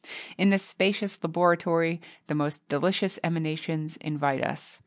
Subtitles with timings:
[0.35, 4.79] In this spacious laboratory the most delicious emanations invite us.